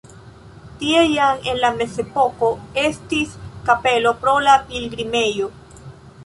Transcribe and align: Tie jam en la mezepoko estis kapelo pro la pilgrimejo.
Tie 0.77 1.01
jam 1.15 1.43
en 1.51 1.59
la 1.63 1.69
mezepoko 1.75 2.49
estis 2.85 3.37
kapelo 3.69 4.15
pro 4.25 4.35
la 4.49 4.57
pilgrimejo. 4.73 5.53